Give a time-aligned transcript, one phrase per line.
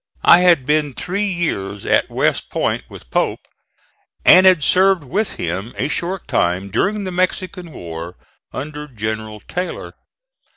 [0.23, 3.41] I had been three years at West Point with Pope
[4.25, 8.15] and had served with him a short time during the Mexican war,
[8.51, 9.93] under General Taylor.